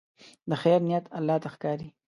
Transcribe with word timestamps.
د 0.49 0.51
خیر 0.61 0.79
نیت 0.87 1.05
الله 1.17 1.37
ته 1.43 1.49
ښکاري. 1.53 1.87